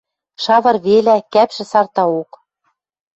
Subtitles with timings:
[0.43, 2.31] Шавыр велӓ, кӓпшӹ сартаок.